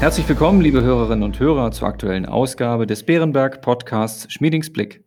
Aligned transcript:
Herzlich 0.00 0.26
willkommen, 0.30 0.62
liebe 0.62 0.80
Hörerinnen 0.80 1.22
und 1.22 1.38
Hörer, 1.38 1.72
zur 1.72 1.86
aktuellen 1.86 2.24
Ausgabe 2.24 2.86
des 2.86 3.04
Bärenberg 3.04 3.60
Podcasts 3.60 4.32
Schmiedings 4.32 4.72
Blick. 4.72 5.04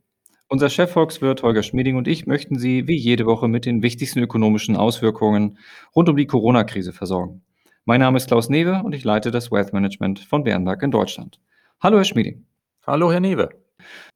Unser 0.50 0.70
Chefvolkswirt 0.70 1.42
Holger 1.42 1.64
Schmieding 1.64 1.96
und 1.96 2.08
ich 2.08 2.28
möchten 2.28 2.60
Sie 2.60 2.88
wie 2.88 2.96
jede 2.96 3.26
Woche 3.26 3.48
mit 3.48 3.66
den 3.66 3.82
wichtigsten 3.82 4.20
ökonomischen 4.20 4.76
Auswirkungen 4.76 5.58
rund 5.96 6.10
um 6.10 6.16
die 6.16 6.28
Corona-Krise 6.28 6.94
versorgen. 6.94 7.42
Mein 7.86 8.02
Name 8.02 8.18
ist 8.18 8.28
Klaus 8.28 8.50
Newe 8.50 8.84
und 8.84 8.94
ich 8.94 9.04
leite 9.04 9.32
das 9.32 9.52
Wealth 9.52 9.74
Management 9.74 10.20
von 10.20 10.44
Bärenberg 10.44 10.84
in 10.84 10.92
Deutschland. 10.92 11.40
Hallo, 11.82 11.98
Herr 11.98 12.06
Schmieding. 12.06 12.46
Hallo, 12.86 13.12
Herr 13.12 13.20
Newe. 13.20 13.50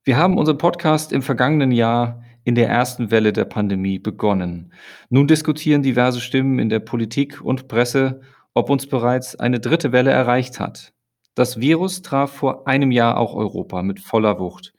Wir 0.04 0.18
haben 0.18 0.38
unseren 0.38 0.60
Podcast 0.60 1.12
im 1.12 1.24
vergangenen 1.24 1.72
Jahr 1.72 2.22
in 2.44 2.54
der 2.54 2.70
ersten 2.70 3.10
Welle 3.10 3.34
der 3.34 3.46
Pandemie 3.46 3.98
begonnen. 3.98 4.72
Nun 5.10 5.26
diskutieren 5.26 5.82
diverse 5.82 6.22
Stimmen 6.22 6.60
in 6.60 6.70
der 6.70 6.82
Politik 6.82 7.42
und 7.42 7.68
Presse 7.68 8.22
ob 8.58 8.72
uns 8.72 8.88
bereits 8.88 9.36
eine 9.36 9.60
dritte 9.60 9.92
Welle 9.92 10.12
erreicht 10.12 10.60
hat. 10.60 10.92
Das 11.36 11.60
Virus 11.60 12.02
traf 12.02 12.32
vor 12.32 12.68
einem 12.68 12.90
Jahr 12.92 13.18
auch 13.18 13.36
Europa 13.36 13.84
mit 13.84 14.00
voller 14.00 14.40
Wucht. 14.40 14.74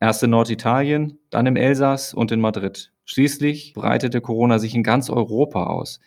Erst 0.00 0.22
in 0.22 0.30
Norditalien, 0.30 1.18
dann 1.30 1.46
im 1.46 1.56
Elsass 1.56 2.12
und 2.12 2.30
in 2.30 2.40
Madrid. 2.40 2.92
Schließlich 3.06 3.72
breitete 3.72 4.20
Corona 4.20 4.58
sich 4.58 4.74
in 4.74 4.82
ganz 4.82 5.08
Europa 5.08 5.64
aus. 5.64 6.00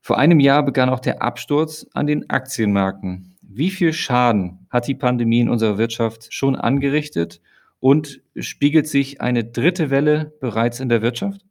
Vor 0.00 0.18
einem 0.18 0.40
Jahr 0.40 0.64
begann 0.64 0.88
auch 0.88 0.98
der 0.98 1.22
Absturz 1.22 1.86
an 1.92 2.08
den 2.08 2.28
Aktienmärkten. 2.30 3.36
Wie 3.42 3.70
viel 3.70 3.92
Schaden 3.92 4.66
hat 4.70 4.88
die 4.88 4.94
Pandemie 4.94 5.40
in 5.40 5.48
unserer 5.48 5.78
Wirtschaft 5.78 6.32
schon 6.34 6.56
angerichtet 6.56 7.40
und 7.78 8.22
spiegelt 8.36 8.88
sich 8.88 9.20
eine 9.20 9.44
dritte 9.44 9.90
Welle 9.90 10.32
bereits 10.40 10.80
in 10.80 10.88
der 10.88 11.02
Wirtschaft? 11.02 11.42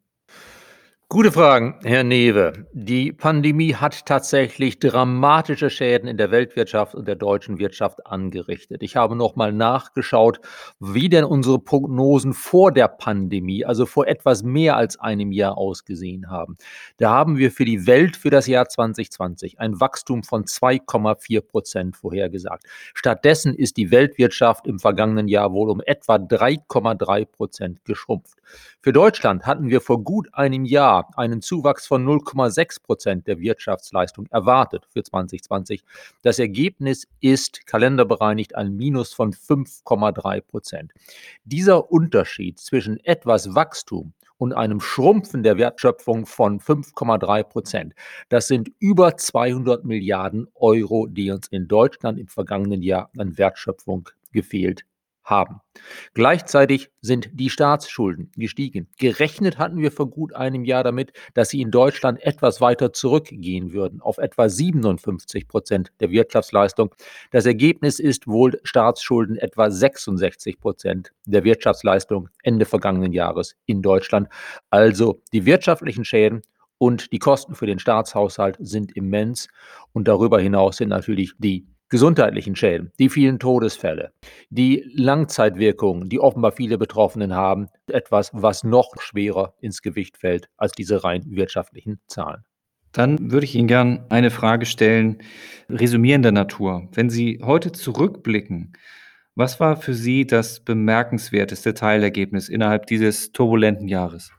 Gute 1.11 1.31
Fragen, 1.31 1.73
Herr 1.81 2.03
Newe. 2.03 2.67
Die 2.71 3.11
Pandemie 3.11 3.73
hat 3.73 4.05
tatsächlich 4.05 4.77
dramatische 4.77 5.71
Schäden 5.71 6.07
in 6.07 6.17
der 6.17 6.29
Weltwirtschaft 6.29 6.93
und 6.93 7.07
der 7.07 7.15
deutschen 7.15 7.57
Wirtschaft 7.57 8.05
angerichtet. 8.05 8.83
Ich 8.83 8.95
habe 8.95 9.15
noch 9.15 9.35
mal 9.35 9.51
nachgeschaut, 9.51 10.39
wie 10.79 11.09
denn 11.09 11.23
unsere 11.23 11.57
Prognosen 11.57 12.35
vor 12.35 12.71
der 12.71 12.89
Pandemie, 12.89 13.65
also 13.65 13.87
vor 13.87 14.05
etwas 14.05 14.43
mehr 14.43 14.77
als 14.77 14.99
einem 14.99 15.31
Jahr 15.31 15.57
ausgesehen 15.57 16.29
haben. 16.29 16.57
Da 16.97 17.09
haben 17.09 17.37
wir 17.39 17.49
für 17.49 17.65
die 17.65 17.87
Welt 17.87 18.15
für 18.15 18.29
das 18.29 18.45
Jahr 18.45 18.69
2020 18.69 19.59
ein 19.59 19.79
Wachstum 19.79 20.21
von 20.21 20.43
2,4 20.43 21.41
Prozent 21.41 21.95
vorhergesagt. 21.95 22.65
Stattdessen 22.93 23.55
ist 23.55 23.77
die 23.77 23.89
Weltwirtschaft 23.89 24.67
im 24.67 24.77
vergangenen 24.77 25.27
Jahr 25.27 25.53
wohl 25.53 25.71
um 25.71 25.81
etwa 25.83 26.17
3,3 26.17 27.25
Prozent 27.25 27.83
geschrumpft. 27.83 28.37
Für 28.81 28.93
Deutschland 28.93 29.45
hatten 29.45 29.69
wir 29.69 29.81
vor 29.81 30.03
gut 30.03 30.33
einem 30.33 30.65
Jahr 30.65 30.98
einen 31.15 31.41
Zuwachs 31.41 31.87
von 31.87 32.05
0,6 32.05 32.83
Prozent 32.83 33.27
der 33.27 33.39
Wirtschaftsleistung 33.39 34.27
erwartet 34.31 34.85
für 34.89 35.03
2020. 35.03 35.83
Das 36.21 36.39
Ergebnis 36.39 37.07
ist 37.19 37.65
kalenderbereinigt 37.65 38.55
ein 38.55 38.75
Minus 38.75 39.13
von 39.13 39.33
5,3 39.33 40.41
Prozent. 40.41 40.93
Dieser 41.43 41.91
Unterschied 41.91 42.59
zwischen 42.59 42.97
etwas 43.03 43.55
Wachstum 43.55 44.13
und 44.37 44.53
einem 44.53 44.79
Schrumpfen 44.79 45.43
der 45.43 45.57
Wertschöpfung 45.57 46.25
von 46.25 46.59
5,3 46.59 47.43
Prozent. 47.43 47.93
Das 48.29 48.47
sind 48.47 48.71
über 48.79 49.17
200 49.17 49.83
Milliarden 49.83 50.47
Euro, 50.55 51.07
die 51.07 51.29
uns 51.31 51.47
in 51.49 51.67
Deutschland 51.67 52.17
im 52.17 52.27
vergangenen 52.27 52.81
Jahr 52.81 53.09
an 53.17 53.37
Wertschöpfung 53.37 54.09
gefehlt 54.31 54.85
haben. 55.29 55.61
Gleichzeitig 56.13 56.89
sind 57.01 57.29
die 57.33 57.49
Staatsschulden 57.49 58.31
gestiegen. 58.35 58.87
Gerechnet 58.97 59.57
hatten 59.57 59.77
wir 59.77 59.91
vor 59.91 60.09
gut 60.09 60.33
einem 60.33 60.65
Jahr 60.65 60.83
damit, 60.83 61.13
dass 61.33 61.49
sie 61.49 61.61
in 61.61 61.71
Deutschland 61.71 62.21
etwas 62.21 62.59
weiter 62.61 62.91
zurückgehen 62.93 63.71
würden, 63.71 64.01
auf 64.01 64.17
etwa 64.17 64.49
57 64.49 65.47
Prozent 65.47 65.91
der 65.99 66.11
Wirtschaftsleistung. 66.11 66.93
Das 67.31 67.45
Ergebnis 67.45 67.99
ist 67.99 68.27
wohl 68.27 68.59
Staatsschulden 68.63 69.37
etwa 69.37 69.71
66 69.71 70.59
Prozent 70.59 71.11
der 71.25 71.43
Wirtschaftsleistung 71.43 72.29
Ende 72.43 72.65
vergangenen 72.65 73.13
Jahres 73.13 73.55
in 73.65 73.81
Deutschland. 73.81 74.27
Also 74.69 75.21
die 75.31 75.45
wirtschaftlichen 75.45 76.05
Schäden 76.05 76.41
und 76.79 77.11
die 77.11 77.19
Kosten 77.19 77.53
für 77.53 77.67
den 77.67 77.77
Staatshaushalt 77.77 78.57
sind 78.59 78.95
immens. 78.95 79.47
Und 79.93 80.07
darüber 80.07 80.39
hinaus 80.39 80.77
sind 80.77 80.89
natürlich 80.89 81.33
die 81.37 81.67
gesundheitlichen 81.89 82.55
Schäden, 82.55 82.91
die 82.99 83.09
vielen 83.09 83.39
Todesfälle, 83.39 84.13
die 84.49 84.89
Langzeitwirkungen, 84.93 86.09
die 86.09 86.19
offenbar 86.19 86.51
viele 86.51 86.77
Betroffenen 86.77 87.33
haben, 87.33 87.67
etwas, 87.87 88.31
was 88.33 88.63
noch 88.63 88.93
schwerer 88.99 89.55
ins 89.59 89.81
Gewicht 89.81 90.17
fällt 90.17 90.49
als 90.57 90.71
diese 90.71 91.03
rein 91.03 91.23
wirtschaftlichen 91.25 91.99
Zahlen. 92.07 92.43
Dann 92.91 93.31
würde 93.31 93.45
ich 93.45 93.55
Ihnen 93.55 93.67
gern 93.67 94.05
eine 94.09 94.31
Frage 94.31 94.65
stellen, 94.65 95.19
resümierender 95.69 96.31
Natur. 96.31 96.87
Wenn 96.93 97.09
Sie 97.09 97.39
heute 97.43 97.71
zurückblicken, 97.71 98.73
was 99.35 99.59
war 99.59 99.77
für 99.77 99.93
Sie 99.93 100.25
das 100.25 100.59
bemerkenswerteste 100.59 101.73
Teilergebnis 101.73 102.49
innerhalb 102.49 102.87
dieses 102.87 103.31
turbulenten 103.31 103.87
Jahres? 103.87 104.31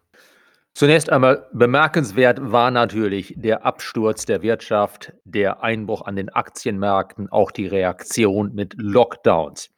Zunächst 0.75 1.11
einmal 1.11 1.49
bemerkenswert 1.53 2.39
war 2.41 2.71
natürlich 2.71 3.35
der 3.37 3.67
Absturz 3.67 4.25
der 4.25 4.43
Wirtschaft, 4.43 5.13
der 5.25 5.63
Einbruch 5.63 6.03
an 6.03 6.17
den 6.17 6.29
Aktienmärkten, 6.29 7.29
auch 7.29 7.51
die 7.51 7.67
Reaktion 7.67 8.55
mit 8.55 8.75
Lockdowns. 8.79 9.71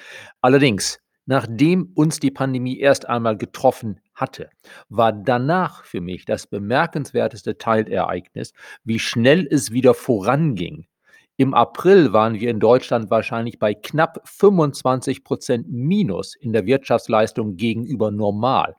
Allerdings, 0.43 1.01
nachdem 1.25 1.91
uns 1.95 2.21
die 2.21 2.31
Pandemie 2.31 2.79
erst 2.79 3.09
einmal 3.09 3.37
getroffen 3.39 4.01
hatte, 4.15 4.51
war 4.91 5.13
danach 5.13 5.85
für 5.85 6.01
mich 6.01 6.27
das 6.27 6.47
bemerkenswerteste 6.47 7.57
Teilereignis, 7.57 8.53
wie 8.85 8.99
schnell 8.99 9.49
es 9.51 9.73
wieder 9.73 9.95
voranging 9.95 10.87
im 11.39 11.55
April 11.55 12.13
waren 12.13 12.35
wir 12.39 12.51
in 12.51 12.61
Deutschland 12.61 13.11
wahrscheinlich 13.11 13.59
bei 13.59 13.73
knapp 13.73 14.21
25 14.25 15.25
Prozent 15.25 15.67
Minus 15.67 16.35
in 16.35 16.53
der 16.53 16.67
Wirtschaftsleistung 16.67 17.57
gegenüber 17.57 18.11
normal. 18.11 18.77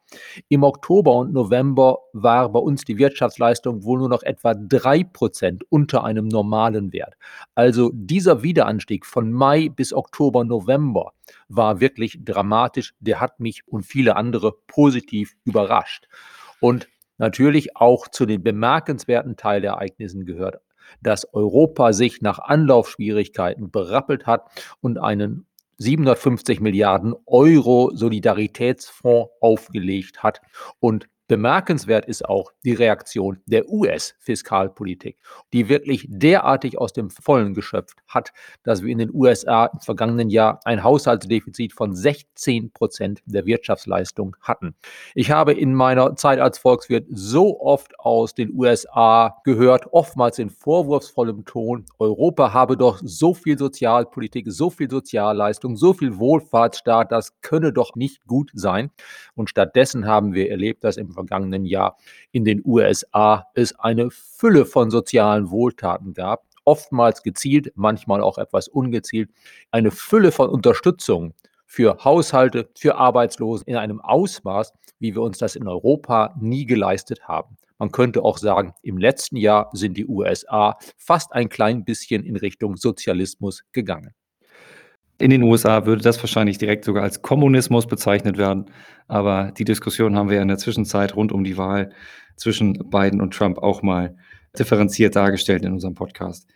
Im 0.49 0.61
Oktober 0.61 1.15
und 1.15 1.33
November 1.33 1.97
war 2.13 2.51
bei 2.51 2.59
uns 2.59 2.85
die 2.85 2.99
Wirtschaftsleistung 2.99 3.83
wohl 3.83 3.97
nur 3.97 4.09
noch 4.09 4.21
etwa 4.21 4.53
drei 4.53 5.03
Prozent 5.03 5.63
unter 5.69 6.03
einem 6.03 6.27
normalen 6.27 6.93
Wert. 6.93 7.15
Also 7.55 7.89
dieser 7.91 8.43
Wiederanstieg 8.43 9.07
von 9.07 9.31
Mai 9.31 9.69
bis 9.69 9.91
Oktober, 9.91 10.43
November 10.43 11.13
war 11.49 11.79
wirklich 11.79 12.19
dramatisch. 12.23 12.93
Der 12.99 13.19
hat 13.19 13.39
mich 13.39 13.67
und 13.67 13.83
viele 13.83 14.15
andere 14.15 14.53
positiv 14.67 15.35
überrascht. 15.43 16.07
Und 16.59 16.87
natürlich 17.17 17.75
auch 17.75 18.07
zu 18.07 18.27
den 18.27 18.43
bemerkenswerten 18.43 19.37
Teilereignissen 19.37 20.25
gehört 20.25 20.61
dass 21.01 21.33
Europa 21.33 21.93
sich 21.93 22.21
nach 22.21 22.39
Anlaufschwierigkeiten 22.39 23.71
berappelt 23.71 24.25
hat 24.25 24.45
und 24.81 24.97
einen 24.97 25.45
750 25.77 26.59
Milliarden 26.59 27.13
Euro 27.25 27.91
Solidaritätsfonds 27.93 29.31
aufgelegt 29.41 30.23
hat 30.23 30.41
und 30.79 31.07
Bemerkenswert 31.29 32.05
ist 32.05 32.25
auch 32.25 32.51
die 32.65 32.73
Reaktion 32.73 33.39
der 33.45 33.69
US-Fiskalpolitik, 33.69 35.17
die 35.53 35.69
wirklich 35.69 36.05
derartig 36.09 36.77
aus 36.77 36.91
dem 36.91 37.09
Vollen 37.09 37.53
geschöpft 37.53 37.97
hat, 38.09 38.33
dass 38.63 38.83
wir 38.83 38.91
in 38.91 38.97
den 38.97 39.09
USA 39.13 39.67
im 39.67 39.79
vergangenen 39.79 40.29
Jahr 40.29 40.59
ein 40.65 40.83
Haushaltsdefizit 40.83 41.71
von 41.71 41.95
16 41.95 42.71
Prozent 42.71 43.21
der 43.25 43.45
Wirtschaftsleistung 43.45 44.35
hatten. 44.41 44.75
Ich 45.15 45.31
habe 45.31 45.53
in 45.53 45.73
meiner 45.73 46.13
Zeit 46.17 46.39
als 46.39 46.57
Volkswirt 46.57 47.07
so 47.09 47.61
oft 47.61 47.97
aus 47.99 48.35
den 48.35 48.53
USA 48.53 49.37
gehört, 49.45 49.93
oftmals 49.93 50.39
in 50.39 50.49
vorwurfsvollem 50.49 51.45
Ton, 51.45 51.85
Europa 51.99 52.51
habe 52.51 52.75
doch 52.75 52.99
so 53.01 53.33
viel 53.33 53.57
Sozialpolitik, 53.57 54.47
so 54.49 54.69
viel 54.69 54.89
Sozialleistung, 54.89 55.77
so 55.77 55.93
viel 55.93 56.17
Wohlfahrtsstaat, 56.17 57.13
das 57.13 57.39
könne 57.39 57.71
doch 57.71 57.95
nicht 57.95 58.25
gut 58.27 58.51
sein. 58.53 58.91
Und 59.35 59.49
stattdessen 59.49 60.05
haben 60.05 60.33
wir 60.33 60.51
erlebt, 60.51 60.83
dass 60.83 60.97
im 60.97 61.12
vergangenen 61.13 61.65
Jahr 61.65 61.97
in 62.31 62.45
den 62.45 62.61
USA 62.65 63.47
es 63.55 63.77
eine 63.79 64.09
Fülle 64.11 64.65
von 64.65 64.91
sozialen 64.91 65.49
Wohltaten 65.51 66.13
gab, 66.13 66.45
oftmals 66.65 67.23
gezielt, 67.23 67.71
manchmal 67.75 68.21
auch 68.21 68.37
etwas 68.37 68.67
ungezielt, 68.67 69.29
eine 69.71 69.91
Fülle 69.91 70.31
von 70.31 70.49
Unterstützung 70.49 71.33
für 71.65 72.03
Haushalte, 72.03 72.69
für 72.77 72.95
Arbeitslosen 72.95 73.67
in 73.67 73.75
einem 73.75 73.99
Ausmaß, 73.99 74.73
wie 74.99 75.15
wir 75.15 75.21
uns 75.21 75.39
das 75.39 75.55
in 75.55 75.67
Europa 75.67 76.35
nie 76.39 76.65
geleistet 76.65 77.27
haben. 77.27 77.57
Man 77.79 77.91
könnte 77.91 78.23
auch 78.23 78.37
sagen, 78.37 78.73
im 78.81 78.97
letzten 78.97 79.37
Jahr 79.37 79.69
sind 79.73 79.97
die 79.97 80.05
USA 80.05 80.77
fast 80.97 81.33
ein 81.33 81.49
klein 81.49 81.83
bisschen 81.83 82.23
in 82.23 82.35
Richtung 82.35 82.77
Sozialismus 82.77 83.63
gegangen. 83.71 84.13
In 85.23 85.29
den 85.29 85.43
USA 85.43 85.85
würde 85.85 86.01
das 86.01 86.21
wahrscheinlich 86.21 86.57
direkt 86.57 86.83
sogar 86.83 87.03
als 87.03 87.21
Kommunismus 87.21 87.87
bezeichnet 87.87 88.37
werden. 88.37 88.65
Aber 89.07 89.53
die 89.57 89.63
Diskussion 89.63 90.17
haben 90.17 90.29
wir 90.29 90.41
in 90.41 90.49
der 90.49 90.57
Zwischenzeit 90.57 91.15
rund 91.15 91.31
um 91.31 91.45
die 91.45 91.55
Wahl 91.55 91.93
zwischen 92.35 92.73
Biden 92.89 93.21
und 93.21 93.33
Trump 93.33 93.57
auch 93.57 93.81
mal 93.81 94.17
differenziert 94.59 95.15
dargestellt 95.15 95.63
in 95.63 95.71
unserem 95.71 95.95
Podcast. 95.95 96.49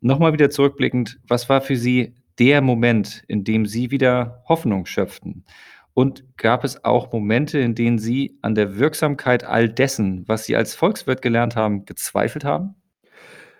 Nochmal 0.00 0.32
wieder 0.32 0.48
zurückblickend, 0.48 1.18
was 1.28 1.50
war 1.50 1.60
für 1.60 1.76
Sie 1.76 2.14
der 2.38 2.62
Moment, 2.62 3.22
in 3.28 3.44
dem 3.44 3.66
Sie 3.66 3.90
wieder 3.90 4.42
Hoffnung 4.48 4.86
schöpften? 4.86 5.44
Und 5.92 6.24
gab 6.38 6.64
es 6.64 6.86
auch 6.86 7.12
Momente, 7.12 7.58
in 7.58 7.74
denen 7.74 7.98
Sie 7.98 8.38
an 8.40 8.54
der 8.54 8.78
Wirksamkeit 8.78 9.44
all 9.44 9.68
dessen, 9.68 10.26
was 10.26 10.46
Sie 10.46 10.56
als 10.56 10.74
Volkswirt 10.74 11.20
gelernt 11.20 11.54
haben, 11.54 11.84
gezweifelt 11.84 12.46
haben? 12.46 12.76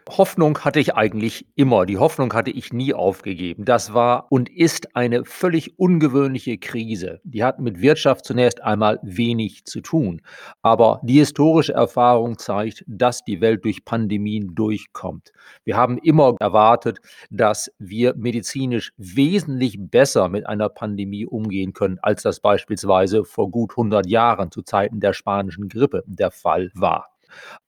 Hoffnung 0.08 0.58
hatte 0.60 0.78
ich 0.78 0.94
eigentlich 0.94 1.46
immer. 1.56 1.84
Die 1.84 1.98
Hoffnung 1.98 2.32
hatte 2.32 2.50
ich 2.50 2.72
nie 2.72 2.94
aufgegeben. 2.94 3.64
Das 3.64 3.92
war 3.92 4.26
und 4.30 4.48
ist 4.48 4.94
eine 4.94 5.24
völlig 5.24 5.78
ungewöhnliche 5.78 6.58
Krise. 6.58 7.20
Die 7.24 7.42
hat 7.42 7.58
mit 7.58 7.80
Wirtschaft 7.80 8.24
zunächst 8.24 8.62
einmal 8.62 9.00
wenig 9.02 9.64
zu 9.64 9.80
tun. 9.80 10.22
Aber 10.62 11.00
die 11.02 11.18
historische 11.18 11.72
Erfahrung 11.72 12.38
zeigt, 12.38 12.84
dass 12.86 13.24
die 13.24 13.40
Welt 13.40 13.64
durch 13.64 13.84
Pandemien 13.84 14.54
durchkommt. 14.54 15.32
Wir 15.64 15.76
haben 15.76 15.98
immer 15.98 16.36
erwartet, 16.38 17.00
dass 17.30 17.72
wir 17.78 18.14
medizinisch 18.16 18.92
wesentlich 18.96 19.76
besser 19.78 20.28
mit 20.28 20.46
einer 20.46 20.68
Pandemie 20.68 21.26
umgehen 21.26 21.72
können, 21.72 21.98
als 22.00 22.22
das 22.22 22.38
beispielsweise 22.38 23.24
vor 23.24 23.50
gut 23.50 23.72
100 23.72 24.06
Jahren 24.06 24.52
zu 24.52 24.62
Zeiten 24.62 25.00
der 25.00 25.12
spanischen 25.12 25.68
Grippe 25.68 26.04
der 26.06 26.30
Fall 26.30 26.70
war. 26.74 27.15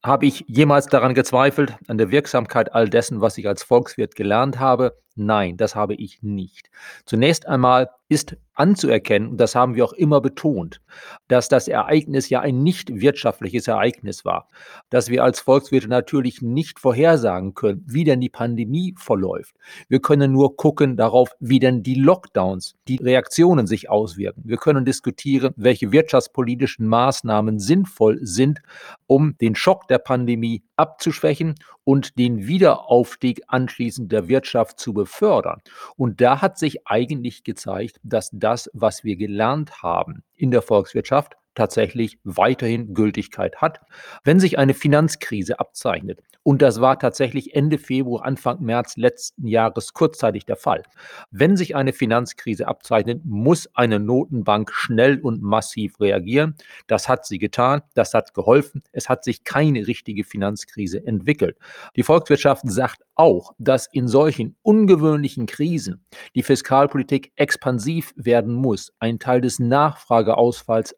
Habe 0.04 0.26
ich 0.26 0.44
jemals 0.46 0.86
daran 0.86 1.14
gezweifelt, 1.14 1.76
an 1.88 1.98
der 1.98 2.10
Wirksamkeit 2.10 2.72
all 2.74 2.88
dessen, 2.88 3.20
was 3.20 3.38
ich 3.38 3.48
als 3.48 3.62
Volkswirt 3.62 4.14
gelernt 4.14 4.58
habe? 4.58 4.98
Nein, 5.18 5.56
das 5.56 5.74
habe 5.74 5.94
ich 5.94 6.22
nicht. 6.22 6.70
Zunächst 7.04 7.48
einmal 7.48 7.90
ist 8.08 8.36
anzuerkennen, 8.54 9.30
und 9.30 9.36
das 9.38 9.54
haben 9.54 9.74
wir 9.74 9.84
auch 9.84 9.92
immer 9.92 10.20
betont, 10.20 10.80
dass 11.26 11.48
das 11.48 11.68
Ereignis 11.68 12.28
ja 12.30 12.40
ein 12.40 12.62
nicht 12.62 12.88
wirtschaftliches 13.00 13.68
Ereignis 13.68 14.24
war, 14.24 14.48
dass 14.90 15.10
wir 15.10 15.24
als 15.24 15.40
Volkswirte 15.40 15.88
natürlich 15.88 16.40
nicht 16.40 16.78
vorhersagen 16.78 17.54
können, 17.54 17.84
wie 17.86 18.04
denn 18.04 18.20
die 18.20 18.30
Pandemie 18.30 18.94
verläuft. 18.96 19.56
Wir 19.88 20.00
können 20.00 20.32
nur 20.32 20.56
gucken 20.56 20.96
darauf, 20.96 21.30
wie 21.40 21.58
denn 21.58 21.82
die 21.82 21.96
Lockdowns, 21.96 22.76
die 22.86 22.96
Reaktionen 22.96 23.66
sich 23.66 23.90
auswirken. 23.90 24.42
Wir 24.44 24.56
können 24.56 24.84
diskutieren, 24.84 25.52
welche 25.56 25.92
wirtschaftspolitischen 25.92 26.86
Maßnahmen 26.86 27.58
sinnvoll 27.58 28.18
sind, 28.22 28.60
um 29.06 29.36
den 29.38 29.56
Schock 29.56 29.88
der 29.88 29.98
Pandemie 29.98 30.62
abzuschwächen 30.78 31.54
und 31.84 32.18
den 32.18 32.46
Wiederaufstieg 32.46 33.40
anschließend 33.48 34.12
der 34.12 34.28
Wirtschaft 34.28 34.78
zu 34.78 34.92
befördern. 34.92 35.60
Und 35.96 36.20
da 36.20 36.42
hat 36.42 36.58
sich 36.58 36.86
eigentlich 36.86 37.44
gezeigt, 37.44 37.98
dass 38.02 38.30
das, 38.32 38.70
was 38.74 39.04
wir 39.04 39.16
gelernt 39.16 39.82
haben 39.82 40.22
in 40.34 40.50
der 40.50 40.62
Volkswirtschaft, 40.62 41.37
tatsächlich 41.58 42.18
weiterhin 42.24 42.94
Gültigkeit 42.94 43.56
hat. 43.56 43.80
Wenn 44.24 44.40
sich 44.40 44.58
eine 44.58 44.74
Finanzkrise 44.74 45.60
abzeichnet, 45.60 46.20
und 46.48 46.62
das 46.62 46.80
war 46.80 46.98
tatsächlich 46.98 47.54
Ende 47.54 47.76
Februar, 47.76 48.24
Anfang 48.24 48.62
März 48.62 48.96
letzten 48.96 49.46
Jahres 49.46 49.92
kurzzeitig 49.92 50.46
der 50.46 50.56
Fall. 50.56 50.82
Wenn 51.30 51.58
sich 51.58 51.76
eine 51.76 51.92
Finanzkrise 51.92 52.66
abzeichnet, 52.66 53.20
muss 53.24 53.68
eine 53.74 54.00
Notenbank 54.00 54.72
schnell 54.72 55.20
und 55.20 55.42
massiv 55.42 56.00
reagieren. 56.00 56.54
Das 56.86 57.06
hat 57.06 57.26
sie 57.26 57.38
getan, 57.38 57.82
das 57.92 58.14
hat 58.14 58.32
geholfen. 58.32 58.82
Es 58.92 59.10
hat 59.10 59.24
sich 59.24 59.44
keine 59.44 59.86
richtige 59.86 60.24
Finanzkrise 60.24 61.06
entwickelt. 61.06 61.58
Die 61.96 62.02
Volkswirtschaft 62.02 62.62
sagt 62.64 63.02
auch, 63.14 63.52
dass 63.58 63.86
in 63.92 64.08
solchen 64.08 64.56
ungewöhnlichen 64.62 65.44
Krisen 65.44 66.06
die 66.34 66.42
Fiskalpolitik 66.42 67.32
expansiv 67.36 68.14
werden 68.16 68.54
muss, 68.54 68.92
ein 69.00 69.18
Teil 69.18 69.40
des 69.40 69.58
Nachfrageausfalls 69.58 70.94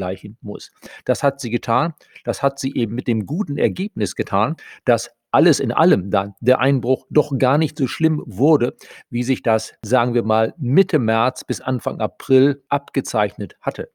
ausgleichen 0.00 0.36
muss. 0.40 0.70
Das 1.04 1.22
hat 1.22 1.40
sie 1.40 1.50
getan. 1.50 1.94
Das 2.24 2.42
hat 2.42 2.58
sie 2.58 2.74
eben 2.74 2.94
mit 2.94 3.06
dem 3.06 3.26
guten 3.26 3.58
Ergebnis 3.58 4.14
getan, 4.14 4.56
dass 4.84 5.10
alles 5.32 5.60
in 5.60 5.70
allem 5.70 6.10
dann 6.10 6.34
der 6.40 6.58
Einbruch 6.58 7.06
doch 7.08 7.38
gar 7.38 7.56
nicht 7.56 7.78
so 7.78 7.86
schlimm 7.86 8.20
wurde, 8.26 8.74
wie 9.10 9.22
sich 9.22 9.42
das, 9.42 9.74
sagen 9.82 10.12
wir 10.14 10.24
mal, 10.24 10.54
Mitte 10.58 10.98
März 10.98 11.44
bis 11.44 11.60
Anfang 11.60 12.00
April 12.00 12.64
abgezeichnet 12.68 13.54
hatte. 13.60 13.90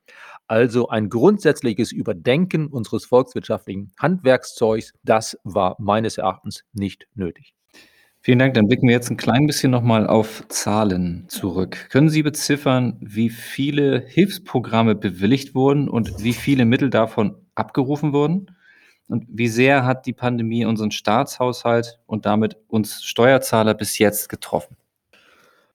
Also 0.48 0.88
ein 0.90 1.10
grundsätzliches 1.10 1.92
Überdenken 1.92 2.68
unseres 2.68 3.06
volkswirtschaftlichen 3.06 3.92
Handwerkszeugs, 4.00 4.94
das 5.04 5.38
war 5.44 5.76
meines 5.80 6.18
Erachtens 6.18 6.64
nicht 6.72 7.08
nötig. 7.16 7.54
Vielen 8.26 8.40
Dank. 8.40 8.56
Dann 8.56 8.68
blicken 8.68 8.88
wir 8.88 8.96
jetzt 8.96 9.12
ein 9.12 9.18
klein 9.18 9.46
bisschen 9.46 9.70
nochmal 9.70 10.08
auf 10.08 10.48
Zahlen 10.48 11.26
zurück. 11.28 11.90
Können 11.92 12.10
Sie 12.10 12.24
beziffern, 12.24 12.98
wie 13.00 13.30
viele 13.30 14.00
Hilfsprogramme 14.00 14.96
bewilligt 14.96 15.54
wurden 15.54 15.88
und 15.88 16.24
wie 16.24 16.34
viele 16.34 16.66
Mittel 16.66 16.90
davon 16.90 17.36
abgerufen 17.54 18.14
wurden? 18.14 18.58
Und 19.08 19.28
wie 19.30 19.48
sehr 19.48 19.86
hat 19.86 20.08
die 20.08 20.14
Pandemie 20.14 20.66
unseren 20.66 20.90
Staatshaushalt 20.90 22.00
und 22.08 22.26
damit 22.26 22.58
uns 22.68 23.04
Steuerzahler 23.04 23.76
bis 23.76 24.00
jetzt 24.00 24.28
getroffen? 24.28 24.76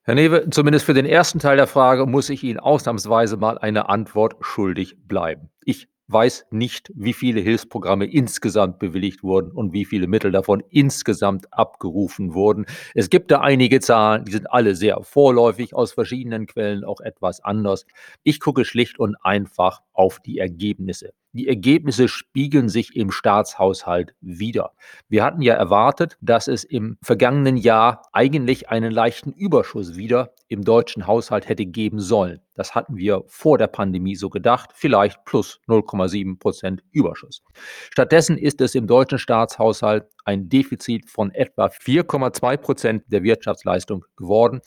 Herr 0.03 0.17
Newe, 0.17 0.51
zumindest 0.51 0.87
für 0.87 0.95
den 0.95 1.07
ersten 1.07 1.39
Teil 1.39 1.57
der 1.57 1.69
Frage 1.69 2.05
muss 2.05 2.31
ich 2.31 2.43
Ihnen 2.43 2.59
ausnahmsweise 2.59 3.37
mal 3.37 3.59
eine 3.59 3.89
Antwort 3.89 4.35
schuldig 4.41 4.97
bleiben. 5.07 5.51
Ich 5.65 5.87
weiß 6.13 6.47
nicht, 6.51 6.91
wie 6.95 7.13
viele 7.13 7.41
Hilfsprogramme 7.41 8.07
insgesamt 8.07 8.79
bewilligt 8.79 9.23
wurden 9.23 9.53
und 9.53 9.73
wie 9.73 9.85
viele 9.85 10.07
Mittel 10.07 10.33
davon 10.33 10.63
insgesamt 10.71 11.53
abgerufen 11.53 12.35
wurden. 12.35 12.67
Es 12.95 13.11
gibt 13.11 13.31
da 13.31 13.41
einige 13.41 13.81
Zahlen, 13.81 14.25
die 14.25 14.33
sind 14.33 14.51
alle 14.51 14.75
sehr 14.75 15.03
vorläufig, 15.03 15.75
aus 15.75 15.93
verschiedenen 15.93 16.47
Quellen 16.47 16.85
auch 16.85 17.01
etwas 17.01 17.41
anders. 17.43 17.87
Ich 18.23 18.41
gucke 18.41 18.65
schlicht 18.65 18.99
und 18.99 19.17
einfach 19.23 19.83
auf 19.93 20.21
die 20.21 20.39
Ergebnisse. 20.39 21.13
Die 21.33 21.47
Ergebnisse 21.47 22.09
spiegeln 22.09 22.69
sich 22.69 22.97
im 22.97 23.13
Staatshaushalt 23.13 24.15
wieder. 24.21 24.73
Wir 25.09 25.23
hatten 25.23 25.43
ja 25.43 25.55
erwartet, 25.55 26.17
dass 26.21 26.49
es 26.49 26.65
im 26.65 26.99
vergangenen 27.03 27.57
Jahr 27.57 28.03
eigentlich 28.13 28.69
einen 28.69 28.91
leichten 28.91 29.33
Überschuss 29.33 29.97
wieder 29.97 30.35
im 30.49 30.65
deutschen 30.65 31.07
Haushalt 31.07 31.49
hätte 31.49 31.67
geben 31.67 32.01
sollen. 32.01 32.41
Das 32.55 32.75
hatten 32.75 32.97
wir 32.97 33.23
vor 33.29 33.59
der 33.59 33.69
Pandemie 33.69 34.17
so 34.17 34.29
gedacht, 34.29 34.71
vielleicht 34.75 35.25
plus 35.25 35.61
0,7 35.69 36.39
Prozent 36.39 36.83
Überschuss. 36.91 37.43
Stattdessen 37.91 38.37
ist 38.37 38.61
es 38.61 38.75
im 38.75 38.89
deutschen 38.89 39.19
Staatshaushalt 39.19 40.09
ein 40.25 40.49
Defizit 40.49 41.09
von 41.09 41.31
etwa 41.31 41.67
4,2 41.67 42.57
Prozent 42.57 43.05
der 43.07 43.23
Wirtschaftsleistung 43.23 44.05
geworden. 44.17 44.61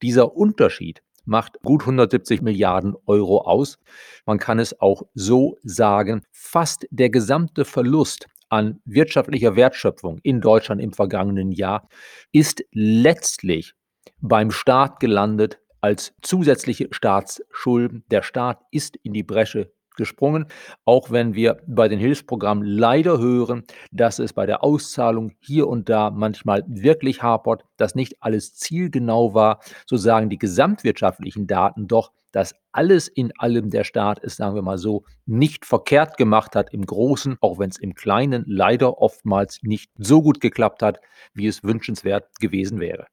Dieser 0.00 0.36
Unterschied 0.36 1.02
macht 1.24 1.60
gut 1.62 1.82
170 1.82 2.42
Milliarden 2.42 2.94
Euro 3.06 3.42
aus. 3.42 3.78
Man 4.26 4.38
kann 4.38 4.58
es 4.58 4.80
auch 4.80 5.02
so 5.14 5.56
sagen, 5.62 6.22
fast 6.30 6.86
der 6.90 7.10
gesamte 7.10 7.64
Verlust 7.64 8.26
an 8.48 8.80
wirtschaftlicher 8.84 9.56
Wertschöpfung 9.56 10.18
in 10.22 10.40
Deutschland 10.40 10.80
im 10.80 10.92
vergangenen 10.92 11.50
Jahr 11.50 11.88
ist 12.32 12.64
letztlich 12.72 13.74
beim 14.20 14.50
Staat 14.50 15.00
gelandet 15.00 15.58
als 15.80 16.14
zusätzliche 16.22 16.88
Staatsschulden. 16.92 18.04
Der 18.10 18.22
Staat 18.22 18.62
ist 18.70 18.96
in 18.96 19.12
die 19.12 19.22
Bresche 19.22 19.72
gesprungen, 19.94 20.46
auch 20.84 21.10
wenn 21.10 21.34
wir 21.34 21.58
bei 21.66 21.88
den 21.88 21.98
Hilfsprogrammen 21.98 22.64
leider 22.64 23.18
hören, 23.18 23.64
dass 23.92 24.18
es 24.18 24.32
bei 24.32 24.46
der 24.46 24.62
Auszahlung 24.64 25.32
hier 25.40 25.68
und 25.68 25.88
da 25.88 26.10
manchmal 26.10 26.64
wirklich 26.66 27.22
hapert, 27.22 27.64
dass 27.76 27.94
nicht 27.94 28.16
alles 28.20 28.54
zielgenau 28.54 29.34
war, 29.34 29.60
so 29.86 29.96
sagen 29.96 30.30
die 30.30 30.38
gesamtwirtschaftlichen 30.38 31.46
Daten 31.46 31.86
doch, 31.88 32.12
dass 32.34 32.56
alles 32.72 33.06
in 33.06 33.32
allem 33.38 33.70
der 33.70 33.84
Staat 33.84 34.18
es, 34.22 34.36
sagen 34.36 34.56
wir 34.56 34.62
mal 34.62 34.76
so, 34.76 35.04
nicht 35.24 35.64
verkehrt 35.64 36.16
gemacht 36.16 36.56
hat 36.56 36.74
im 36.74 36.84
Großen, 36.84 37.36
auch 37.40 37.60
wenn 37.60 37.70
es 37.70 37.78
im 37.78 37.94
Kleinen 37.94 38.42
leider 38.48 38.98
oftmals 38.98 39.60
nicht 39.62 39.92
so 39.96 40.20
gut 40.20 40.40
geklappt 40.40 40.82
hat, 40.82 40.98
wie 41.32 41.46
es 41.46 41.62
wünschenswert 41.62 42.28
gewesen 42.40 42.80
wäre. 42.80 43.06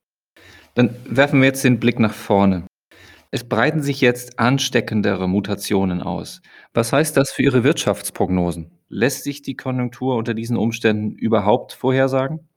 Dann 0.74 0.96
werfen 1.06 1.40
wir 1.40 1.48
jetzt 1.48 1.64
den 1.64 1.80
Blick 1.80 2.00
nach 2.00 2.14
vorne. 2.14 2.66
Es 3.34 3.46
breiten 3.46 3.82
sich 3.82 4.02
jetzt 4.02 4.40
ansteckendere 4.40 5.30
Mutationen 5.30 6.02
aus. 6.02 6.42
Was 6.74 6.92
heißt 6.92 7.16
das 7.16 7.32
für 7.32 7.44
Ihre 7.44 7.64
Wirtschaftsprognosen? 7.64 8.72
Lässt 8.90 9.24
sich 9.24 9.42
die 9.42 9.56
Konjunktur 9.56 10.18
unter 10.18 10.34
diesen 10.34 10.58
Umständen 10.58 11.14
überhaupt 11.16 11.72
vorhersagen? 11.72 12.50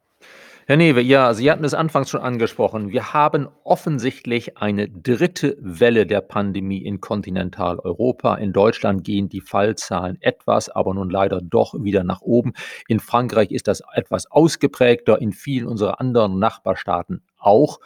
Herr 0.66 0.76
Newe, 0.76 1.00
ja, 1.00 1.33
Sie 1.33 1.49
hatten 1.49 1.62
es 1.62 1.75
anfangs 1.75 2.11
schon 2.11 2.23
angesprochen. 2.23 2.88
Wir 2.88 3.12
haben 3.12 3.47
offensichtlich 3.62 4.59
eine 4.59 4.88
dritte 4.88 5.57
Welle 5.61 6.07
der 6.07 6.23
Pandemie 6.23 6.83
in 6.85 7.00
Kontinentaleuropa. 7.00 8.35
In 8.35 8.52
Deutschland 8.52 9.04
gehen 9.04 9.28
die 9.28 9.43
Fallzahlen 9.43 10.21
etwas, 10.23 10.71
aber 10.71 10.93
nun 10.93 11.09
leider 11.09 11.40
doch 11.40 11.75
wieder 11.75 12.02
nach 12.02 12.23
oben. 12.23 12.52
In 12.88 12.99
Frankreich 12.99 13.52
ist 13.52 13.69
das 13.69 13.81
etwas 13.93 14.28
ausgeprägter, 14.28 15.21
in 15.21 15.33
vielen 15.33 15.69
unserer 15.69 16.00
anderen 16.00 16.40
Nachbarstaaten 16.40 17.23
auch. 17.44 17.80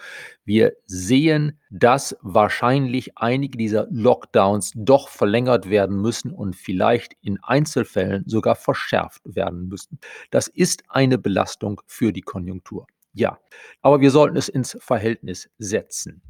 Wir 0.44 0.72
sehen, 0.86 1.58
dass 1.70 2.16
wahrscheinlich 2.22 3.18
einige 3.18 3.58
dieser 3.58 3.86
Lockdowns 3.90 4.72
doch 4.74 5.08
verlängert 5.08 5.68
werden 5.68 6.00
müssen 6.00 6.32
und 6.32 6.56
vielleicht 6.56 7.14
in 7.20 7.38
Einzelfällen 7.42 8.24
sogar 8.26 8.54
verschärft 8.56 9.22
werden 9.24 9.68
müssen. 9.68 9.98
Das 10.30 10.48
ist 10.48 10.82
eine 10.88 11.18
Belastung 11.18 11.80
für 11.86 12.12
die 12.12 12.22
Konjunktur. 12.22 12.86
Ja, 13.12 13.38
aber 13.82 14.00
wir 14.00 14.10
sollten 14.10 14.36
es 14.36 14.48
ins 14.48 14.76
Verhältnis 14.80 15.50
setzen. 15.58 16.22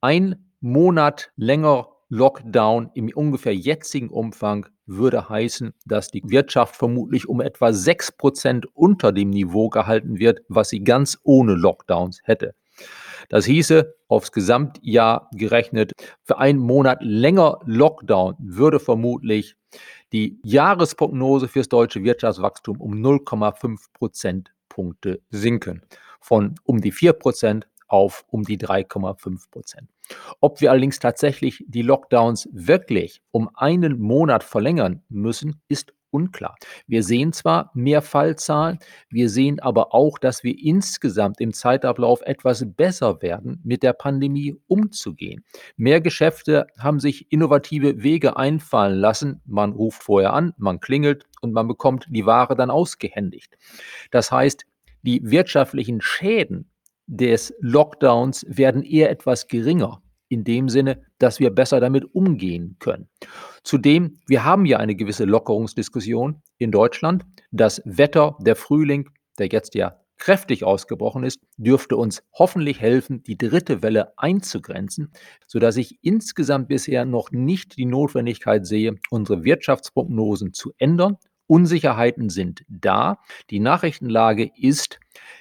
Ein 0.00 0.50
Monat 0.60 1.30
länger 1.36 1.88
Lockdown 2.10 2.90
im 2.94 3.10
ungefähr 3.14 3.54
jetzigen 3.54 4.08
Umfang 4.08 4.66
würde 4.86 5.28
heißen, 5.28 5.74
dass 5.84 6.10
die 6.10 6.22
Wirtschaft 6.24 6.74
vermutlich 6.74 7.28
um 7.28 7.40
etwa 7.40 7.72
6 7.72 8.12
Prozent 8.12 8.66
unter 8.74 9.12
dem 9.12 9.30
Niveau 9.30 9.68
gehalten 9.68 10.18
wird, 10.18 10.40
was 10.48 10.70
sie 10.70 10.82
ganz 10.82 11.18
ohne 11.22 11.52
Lockdowns 11.52 12.20
hätte. 12.24 12.54
Das 13.28 13.44
hieße, 13.44 13.94
aufs 14.08 14.32
Gesamtjahr 14.32 15.28
gerechnet, 15.32 15.92
für 16.22 16.38
einen 16.38 16.58
Monat 16.58 16.98
länger 17.02 17.60
Lockdown 17.66 18.36
würde 18.38 18.80
vermutlich 18.80 19.56
die 20.12 20.40
Jahresprognose 20.42 21.48
fürs 21.48 21.68
deutsche 21.68 22.02
Wirtschaftswachstum 22.02 22.80
um 22.80 22.94
0,5 22.94 23.92
Prozent 23.92 24.52
Punkte 24.68 25.20
sinken. 25.30 25.82
Von 26.20 26.54
um 26.64 26.80
die 26.80 26.92
4 26.92 27.12
Prozent 27.12 27.68
auf 27.86 28.24
um 28.28 28.44
die 28.44 28.58
3,5 28.58 29.50
Prozent. 29.50 29.90
Ob 30.40 30.60
wir 30.60 30.70
allerdings 30.70 30.98
tatsächlich 30.98 31.64
die 31.66 31.82
Lockdowns 31.82 32.48
wirklich 32.52 33.22
um 33.30 33.50
einen 33.54 33.98
Monat 33.98 34.42
verlängern 34.42 35.02
müssen, 35.08 35.60
ist 35.68 35.92
unklar. 36.10 36.56
Wir 36.86 37.02
sehen 37.02 37.32
zwar 37.32 37.70
mehr 37.74 38.02
Fallzahlen, 38.02 38.78
wir 39.10 39.28
sehen 39.28 39.60
aber 39.60 39.94
auch, 39.94 40.18
dass 40.18 40.44
wir 40.44 40.58
insgesamt 40.58 41.40
im 41.40 41.52
Zeitablauf 41.52 42.20
etwas 42.22 42.64
besser 42.76 43.22
werden, 43.22 43.60
mit 43.64 43.82
der 43.82 43.92
Pandemie 43.92 44.56
umzugehen. 44.66 45.44
Mehr 45.76 46.00
Geschäfte 46.00 46.66
haben 46.78 47.00
sich 47.00 47.30
innovative 47.32 48.02
Wege 48.02 48.36
einfallen 48.36 48.98
lassen. 48.98 49.40
Man 49.46 49.72
ruft 49.72 50.02
vorher 50.02 50.32
an, 50.32 50.54
man 50.56 50.80
klingelt 50.80 51.24
und 51.40 51.52
man 51.52 51.68
bekommt 51.68 52.06
die 52.10 52.26
Ware 52.26 52.56
dann 52.56 52.70
ausgehändigt. 52.70 53.56
Das 54.10 54.30
heißt, 54.32 54.64
die 55.02 55.20
wirtschaftlichen 55.22 56.00
Schäden 56.00 56.70
des 57.06 57.54
Lockdowns 57.60 58.44
werden 58.48 58.82
eher 58.82 59.10
etwas 59.10 59.46
geringer 59.46 60.02
in 60.28 60.44
dem 60.44 60.68
Sinne, 60.68 61.02
dass 61.18 61.40
wir 61.40 61.50
besser 61.50 61.80
damit 61.80 62.04
umgehen 62.14 62.76
können. 62.78 63.08
Zudem, 63.62 64.18
wir 64.26 64.44
haben 64.44 64.66
ja 64.66 64.78
eine 64.78 64.94
gewisse 64.94 65.24
Lockerungsdiskussion 65.24 66.42
in 66.58 66.70
Deutschland. 66.70 67.24
Das 67.50 67.82
Wetter, 67.84 68.36
der 68.40 68.56
Frühling, 68.56 69.10
der 69.38 69.48
jetzt 69.48 69.74
ja 69.74 69.96
kräftig 70.18 70.64
ausgebrochen 70.64 71.22
ist, 71.22 71.40
dürfte 71.56 71.96
uns 71.96 72.22
hoffentlich 72.32 72.80
helfen, 72.80 73.22
die 73.22 73.38
dritte 73.38 73.82
Welle 73.82 74.12
einzugrenzen, 74.18 75.12
sodass 75.46 75.76
ich 75.76 75.98
insgesamt 76.02 76.68
bisher 76.68 77.04
noch 77.04 77.30
nicht 77.30 77.76
die 77.78 77.86
Notwendigkeit 77.86 78.66
sehe, 78.66 78.96
unsere 79.10 79.44
Wirtschaftsprognosen 79.44 80.52
zu 80.52 80.72
ändern. 80.78 81.16
Unsicherheiten 81.46 82.28
sind 82.28 82.64
da. 82.68 83.20
Die 83.48 83.60
Nachrichtenlage 83.60 84.50
ist, 84.56 85.00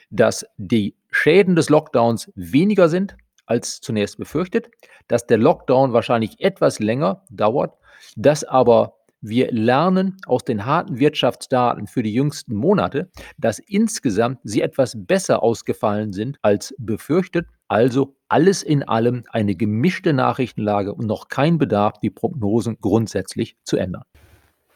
dass 0.10 0.46
die 0.58 0.96
Schäden 1.12 1.56
des 1.56 1.70
Lockdowns 1.70 2.32
weniger 2.36 2.88
sind 2.88 3.18
als 3.48 3.82
zunächst 3.82 4.18
befürchtet, 4.18 4.70
dass 5.08 5.26
der 5.26 5.38
Lockdown 5.38 5.94
wahrscheinlich 5.94 6.40
etwas 6.40 6.80
länger 6.80 7.24
dauert, 7.30 7.74
dass 8.16 8.44
aber 8.44 8.94
wir 9.22 9.52
lernen 9.52 10.18
aus 10.28 10.44
den 10.44 10.66
harten 10.66 11.00
Wirtschaftsdaten 11.00 11.88
für 11.88 12.04
die 12.04 12.14
jüngsten 12.14 12.54
Monate, 12.54 13.10
dass 13.38 13.58
insgesamt 13.60 14.40
sie 14.44 14.62
etwas 14.62 14.94
besser 14.96 15.42
ausgefallen 15.42 16.14
sind 16.14 16.38
als 16.44 16.76
befürchtet. 16.78 17.48
Also 17.68 18.16
alles 18.30 18.62
in 18.62 18.84
allem 18.84 19.24
eine 19.32 19.56
gemischte 19.56 20.14
Nachrichtenlage 20.14 20.94
und 20.94 21.08
noch 21.08 21.30
kein 21.30 21.58
Bedarf, 21.58 22.00
die 22.00 22.12
Prognosen 22.12 22.78
grundsätzlich 22.80 23.58
zu 23.64 23.78
ändern. 23.78 24.04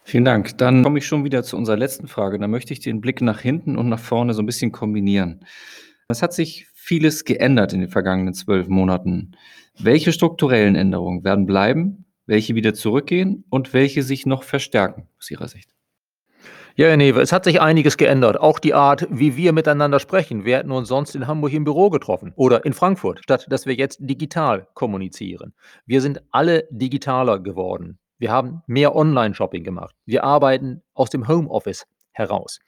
Vielen 0.03 0.25
Dank. 0.25 0.57
Dann 0.57 0.83
komme 0.83 0.97
ich 0.97 1.05
schon 1.05 1.23
wieder 1.23 1.43
zu 1.43 1.55
unserer 1.55 1.77
letzten 1.77 2.07
Frage. 2.07 2.39
Da 2.39 2.47
möchte 2.47 2.73
ich 2.73 2.79
den 2.79 3.01
Blick 3.01 3.21
nach 3.21 3.39
hinten 3.39 3.77
und 3.77 3.87
nach 3.87 3.99
vorne 3.99 4.33
so 4.33 4.41
ein 4.41 4.47
bisschen 4.47 4.71
kombinieren. 4.71 5.45
Es 6.07 6.21
hat 6.21 6.33
sich 6.33 6.67
vieles 6.81 7.25
geändert 7.25 7.73
in 7.73 7.79
den 7.79 7.89
vergangenen 7.89 8.33
zwölf 8.33 8.67
Monaten. 8.67 9.33
Welche 9.77 10.11
strukturellen 10.11 10.75
Änderungen 10.75 11.23
werden 11.23 11.45
bleiben, 11.45 12.05
welche 12.25 12.55
wieder 12.55 12.73
zurückgehen 12.73 13.45
und 13.49 13.73
welche 13.73 14.01
sich 14.01 14.25
noch 14.25 14.43
verstärken 14.43 15.07
aus 15.19 15.29
Ihrer 15.29 15.47
Sicht? 15.47 15.69
Ja, 16.75 16.87
Herr 16.87 16.97
Newe, 16.97 17.21
es 17.21 17.31
hat 17.31 17.43
sich 17.43 17.61
einiges 17.61 17.97
geändert. 17.97 18.39
Auch 18.39 18.57
die 18.57 18.73
Art, 18.73 19.05
wie 19.11 19.37
wir 19.37 19.53
miteinander 19.53 19.99
sprechen. 19.99 20.43
Wir 20.43 20.57
hätten 20.57 20.71
uns 20.71 20.87
sonst 20.87 21.15
in 21.15 21.27
Hamburg 21.27 21.53
im 21.53 21.65
Büro 21.65 21.89
getroffen 21.89 22.33
oder 22.35 22.65
in 22.65 22.73
Frankfurt, 22.73 23.19
statt 23.21 23.45
dass 23.49 23.67
wir 23.67 23.75
jetzt 23.75 23.99
digital 24.01 24.67
kommunizieren. 24.73 25.53
Wir 25.85 26.01
sind 26.01 26.21
alle 26.31 26.67
digitaler 26.71 27.39
geworden. 27.39 27.99
Wir 28.17 28.31
haben 28.31 28.63
mehr 28.65 28.95
Online-Shopping 28.95 29.63
gemacht. 29.63 29.95
Wir 30.05 30.23
arbeiten 30.23 30.81
aus 30.93 31.09
dem 31.11 31.27
Homeoffice 31.27 31.85
heraus. 32.11 32.59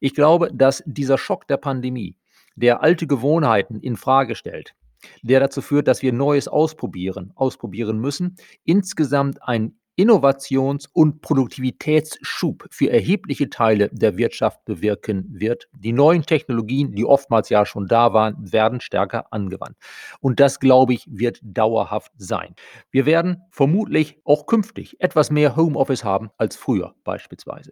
Ich 0.00 0.14
glaube, 0.14 0.50
dass 0.52 0.82
dieser 0.86 1.16
Schock 1.16 1.48
der 1.48 1.56
Pandemie 1.56 2.16
der 2.56 2.82
alte 2.82 3.06
Gewohnheiten 3.06 3.80
in 3.80 3.96
Frage 3.96 4.34
stellt, 4.34 4.74
der 5.22 5.40
dazu 5.40 5.62
führt, 5.62 5.88
dass 5.88 6.02
wir 6.02 6.12
Neues 6.12 6.48
ausprobieren, 6.48 7.32
ausprobieren 7.34 7.98
müssen, 7.98 8.36
insgesamt 8.64 9.42
ein 9.42 9.76
Innovations- 9.96 10.88
und 10.92 11.20
Produktivitätsschub 11.20 12.66
für 12.70 12.90
erhebliche 12.90 13.48
Teile 13.48 13.90
der 13.92 14.16
Wirtschaft 14.16 14.64
bewirken 14.64 15.26
wird. 15.30 15.68
Die 15.72 15.92
neuen 15.92 16.22
Technologien, 16.22 16.92
die 16.92 17.04
oftmals 17.04 17.48
ja 17.48 17.64
schon 17.64 17.86
da 17.86 18.12
waren, 18.12 18.52
werden 18.52 18.80
stärker 18.80 19.32
angewandt. 19.32 19.76
Und 20.20 20.40
das, 20.40 20.58
glaube 20.58 20.94
ich, 20.94 21.06
wird 21.08 21.38
dauerhaft 21.42 22.10
sein. 22.16 22.56
Wir 22.90 23.06
werden 23.06 23.42
vermutlich 23.50 24.18
auch 24.24 24.46
künftig 24.46 25.00
etwas 25.00 25.30
mehr 25.30 25.54
Homeoffice 25.54 26.02
haben 26.02 26.30
als 26.38 26.56
früher 26.56 26.96
beispielsweise. 27.04 27.70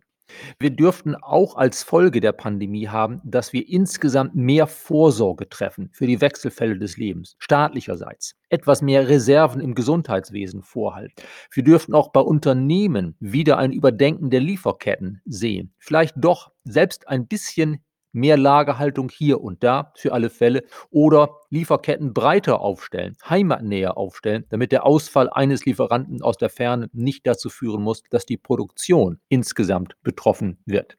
Wir 0.58 0.70
dürften 0.70 1.14
auch 1.14 1.56
als 1.56 1.82
Folge 1.82 2.20
der 2.20 2.32
Pandemie 2.32 2.88
haben, 2.88 3.20
dass 3.24 3.52
wir 3.52 3.68
insgesamt 3.68 4.34
mehr 4.34 4.66
Vorsorge 4.66 5.48
treffen 5.48 5.90
für 5.92 6.06
die 6.06 6.20
Wechselfälle 6.20 6.78
des 6.78 6.96
Lebens, 6.96 7.36
staatlicherseits, 7.38 8.34
etwas 8.48 8.82
mehr 8.82 9.08
Reserven 9.08 9.60
im 9.60 9.74
Gesundheitswesen 9.74 10.62
vorhalten. 10.62 11.14
Wir 11.50 11.64
dürften 11.64 11.94
auch 11.94 12.12
bei 12.12 12.20
Unternehmen 12.20 13.16
wieder 13.20 13.58
ein 13.58 13.72
Überdenken 13.72 14.30
der 14.30 14.40
Lieferketten 14.40 15.20
sehen, 15.24 15.74
vielleicht 15.78 16.14
doch 16.16 16.52
selbst 16.64 17.08
ein 17.08 17.26
bisschen 17.26 17.82
mehr 18.12 18.36
Lagerhaltung 18.36 19.08
hier 19.10 19.40
und 19.40 19.62
da 19.64 19.92
für 19.96 20.12
alle 20.12 20.30
Fälle 20.30 20.64
oder 20.90 21.38
Lieferketten 21.50 22.12
breiter 22.12 22.60
aufstellen, 22.60 23.16
heimatnäher 23.28 23.96
aufstellen, 23.96 24.44
damit 24.50 24.72
der 24.72 24.86
Ausfall 24.86 25.30
eines 25.30 25.64
Lieferanten 25.64 26.22
aus 26.22 26.36
der 26.36 26.50
Ferne 26.50 26.88
nicht 26.92 27.26
dazu 27.26 27.50
führen 27.50 27.82
muss, 27.82 28.02
dass 28.10 28.26
die 28.26 28.36
Produktion 28.36 29.18
insgesamt 29.28 29.96
betroffen 30.02 30.58
wird. 30.66 30.96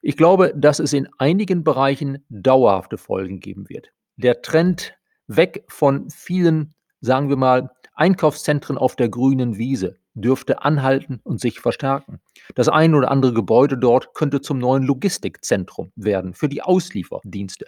Ich 0.00 0.16
glaube, 0.16 0.52
dass 0.56 0.78
es 0.78 0.92
in 0.92 1.08
einigen 1.18 1.64
Bereichen 1.64 2.24
dauerhafte 2.28 2.98
Folgen 2.98 3.40
geben 3.40 3.68
wird. 3.68 3.92
Der 4.16 4.42
Trend 4.42 4.94
weg 5.26 5.64
von 5.68 6.10
vielen, 6.10 6.74
sagen 7.00 7.28
wir 7.28 7.36
mal, 7.36 7.70
Einkaufszentren 7.94 8.78
auf 8.78 8.96
der 8.96 9.08
grünen 9.08 9.58
Wiese 9.58 10.01
dürfte 10.14 10.62
anhalten 10.62 11.20
und 11.24 11.40
sich 11.40 11.60
verstärken. 11.60 12.20
Das 12.54 12.68
ein 12.68 12.94
oder 12.94 13.10
andere 13.10 13.32
Gebäude 13.32 13.78
dort 13.78 14.14
könnte 14.14 14.40
zum 14.40 14.58
neuen 14.58 14.82
Logistikzentrum 14.82 15.92
werden 15.96 16.34
für 16.34 16.48
die 16.48 16.62
Auslieferdienste. 16.62 17.66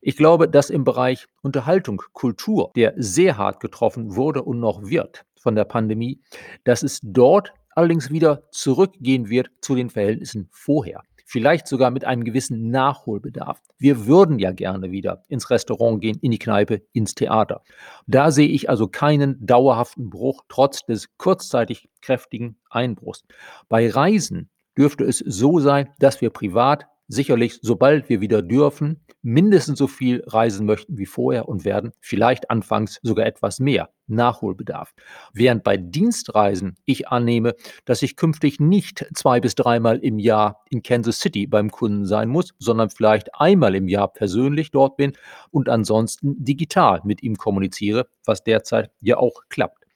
Ich 0.00 0.16
glaube, 0.16 0.48
dass 0.48 0.70
im 0.70 0.84
Bereich 0.84 1.26
Unterhaltung, 1.42 2.02
Kultur, 2.12 2.70
der 2.76 2.94
sehr 2.96 3.38
hart 3.38 3.60
getroffen 3.60 4.14
wurde 4.14 4.42
und 4.42 4.60
noch 4.60 4.84
wird 4.84 5.24
von 5.40 5.54
der 5.54 5.64
Pandemie, 5.64 6.20
dass 6.64 6.82
es 6.82 7.00
dort 7.02 7.52
allerdings 7.74 8.10
wieder 8.10 8.42
zurückgehen 8.50 9.28
wird 9.28 9.48
zu 9.60 9.74
den 9.74 9.90
Verhältnissen 9.90 10.48
vorher 10.52 11.02
vielleicht 11.26 11.66
sogar 11.66 11.90
mit 11.90 12.04
einem 12.04 12.24
gewissen 12.24 12.70
Nachholbedarf. 12.70 13.60
Wir 13.78 14.06
würden 14.06 14.38
ja 14.38 14.52
gerne 14.52 14.92
wieder 14.92 15.24
ins 15.28 15.50
Restaurant 15.50 16.00
gehen, 16.00 16.18
in 16.22 16.30
die 16.30 16.38
Kneipe, 16.38 16.82
ins 16.92 17.14
Theater. 17.14 17.62
Da 18.06 18.30
sehe 18.30 18.48
ich 18.48 18.70
also 18.70 18.86
keinen 18.86 19.44
dauerhaften 19.44 20.08
Bruch 20.08 20.44
trotz 20.48 20.86
des 20.86 21.16
kurzzeitig 21.18 21.90
kräftigen 22.00 22.56
Einbruchs. 22.70 23.24
Bei 23.68 23.90
Reisen 23.90 24.48
dürfte 24.78 25.04
es 25.04 25.18
so 25.18 25.58
sein, 25.58 25.88
dass 25.98 26.20
wir 26.20 26.30
privat 26.30 26.86
sicherlich, 27.08 27.58
sobald 27.62 28.08
wir 28.08 28.20
wieder 28.20 28.42
dürfen, 28.42 29.00
mindestens 29.22 29.78
so 29.78 29.86
viel 29.86 30.22
reisen 30.26 30.66
möchten 30.66 30.98
wie 30.98 31.06
vorher 31.06 31.48
und 31.48 31.64
werden 31.64 31.92
vielleicht 32.00 32.50
anfangs 32.50 32.98
sogar 33.02 33.26
etwas 33.26 33.60
mehr 33.60 33.90
Nachholbedarf. 34.06 34.94
Während 35.32 35.64
bei 35.64 35.76
Dienstreisen 35.76 36.76
ich 36.84 37.08
annehme, 37.08 37.54
dass 37.84 38.02
ich 38.02 38.16
künftig 38.16 38.60
nicht 38.60 39.06
zwei 39.14 39.40
bis 39.40 39.54
dreimal 39.54 39.98
im 39.98 40.18
Jahr 40.18 40.64
in 40.70 40.82
Kansas 40.82 41.20
City 41.20 41.46
beim 41.46 41.70
Kunden 41.70 42.06
sein 42.06 42.28
muss, 42.28 42.54
sondern 42.58 42.90
vielleicht 42.90 43.34
einmal 43.34 43.74
im 43.74 43.88
Jahr 43.88 44.12
persönlich 44.12 44.70
dort 44.70 44.96
bin 44.96 45.12
und 45.50 45.68
ansonsten 45.68 46.44
digital 46.44 47.00
mit 47.04 47.22
ihm 47.22 47.36
kommuniziere, 47.36 48.06
was 48.24 48.44
derzeit 48.44 48.90
ja 49.00 49.16
auch 49.16 49.42
klappt. 49.48 49.86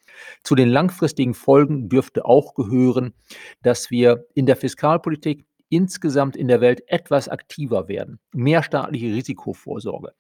Zu 0.43 0.55
den 0.55 0.69
langfristigen 0.69 1.35
Folgen 1.35 1.89
dürfte 1.89 2.25
auch 2.25 2.55
gehören, 2.55 3.15
dass 3.63 3.91
wir 3.91 4.27
in 4.35 4.47
der 4.47 4.57
Fiskalpolitik 4.57 5.47
insgesamt 5.71 6.37
in 6.37 6.49
der 6.49 6.61
Welt 6.61 6.83
etwas 6.89 7.29
aktiver 7.29 7.89
werden, 7.89 8.19
mehr 8.33 8.63
staatliche 8.63 9.07
Risikovorsorge, 9.07 10.13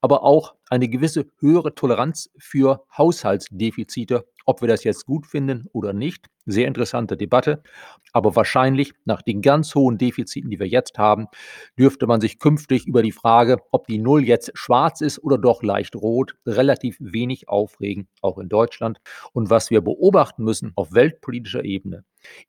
aber 0.00 0.22
auch 0.22 0.54
eine 0.70 0.88
gewisse 0.88 1.26
höhere 1.40 1.74
Toleranz 1.74 2.30
für 2.38 2.84
Haushaltsdefizite, 2.96 4.26
ob 4.44 4.60
wir 4.60 4.68
das 4.68 4.84
jetzt 4.84 5.04
gut 5.04 5.26
finden 5.26 5.66
oder 5.72 5.92
nicht. 5.92 6.26
Sehr 6.46 6.66
interessante 6.66 7.18
Debatte, 7.18 7.62
aber 8.12 8.34
wahrscheinlich 8.34 8.94
nach 9.04 9.20
den 9.20 9.42
ganz 9.42 9.74
hohen 9.74 9.98
Defiziten, 9.98 10.50
die 10.50 10.58
wir 10.58 10.66
jetzt 10.66 10.96
haben, 10.96 11.26
dürfte 11.78 12.06
man 12.06 12.22
sich 12.22 12.38
künftig 12.38 12.86
über 12.86 13.02
die 13.02 13.12
Frage, 13.12 13.58
ob 13.70 13.86
die 13.86 13.98
Null 13.98 14.24
jetzt 14.24 14.52
schwarz 14.54 15.02
ist 15.02 15.22
oder 15.22 15.36
doch 15.36 15.62
leicht 15.62 15.96
rot, 15.96 16.36
relativ 16.46 16.96
wenig 17.00 17.50
aufregen, 17.50 18.08
auch 18.22 18.38
in 18.38 18.48
Deutschland. 18.48 18.98
Und 19.34 19.50
was 19.50 19.70
wir 19.70 19.82
beobachten 19.82 20.44
müssen 20.44 20.72
auf 20.76 20.94
weltpolitischer 20.94 21.64
Ebene, 21.64 22.04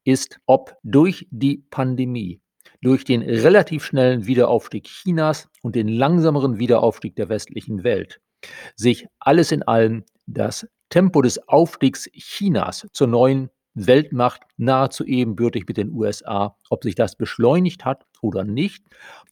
ist, 0.05 0.39
ob 0.45 0.77
durch 0.83 1.27
die 1.31 1.65
Pandemie 1.69 2.39
durch 2.81 3.03
den 3.03 3.21
relativ 3.21 3.83
schnellen 3.83 4.25
Wiederaufstieg 4.25 4.86
Chinas 4.86 5.50
und 5.62 5.75
den 5.75 5.88
langsameren 5.88 6.59
Wiederaufstieg 6.59 7.15
der 7.15 7.29
westlichen 7.29 7.83
Welt 7.83 8.21
sich 8.75 9.07
alles 9.19 9.51
in 9.51 9.63
allem 9.63 10.03
das 10.25 10.67
Tempo 10.89 11.21
des 11.21 11.48
Aufstiegs 11.48 12.09
Chinas 12.13 12.88
zur 12.93 13.07
neuen 13.07 13.50
Weltmacht 13.74 14.41
nahezu 14.57 15.05
ebenbürtig 15.05 15.65
mit 15.67 15.77
den 15.77 15.91
USA. 15.91 16.55
Ob 16.69 16.83
sich 16.83 16.95
das 16.95 17.15
beschleunigt 17.15 17.86
hat 17.86 18.05
oder 18.21 18.43
nicht. 18.43 18.83